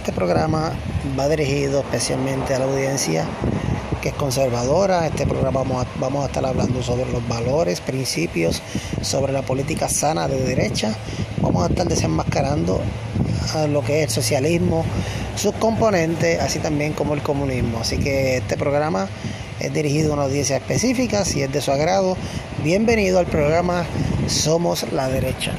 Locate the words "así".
16.40-16.60, 17.80-17.98